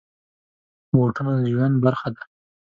بوټونه 0.95 1.31
د 1.41 1.41
ژوند 1.53 1.75
برخه 1.85 2.09
ده. 2.15 2.21